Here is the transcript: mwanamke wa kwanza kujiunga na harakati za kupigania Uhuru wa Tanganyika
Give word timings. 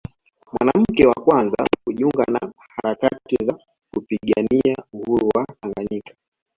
mwanamke 0.53 1.07
wa 1.07 1.13
kwanza 1.13 1.55
kujiunga 1.83 2.23
na 2.27 2.39
harakati 2.75 3.45
za 3.45 3.59
kupigania 3.93 4.75
Uhuru 4.93 5.29
wa 5.37 5.45
Tanganyika 5.61 6.13